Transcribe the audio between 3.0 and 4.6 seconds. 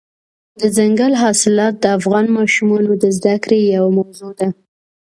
د زده کړې یوه موضوع ده.